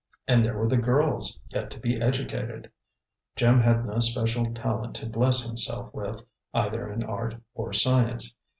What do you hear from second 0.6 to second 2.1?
the girls yet to be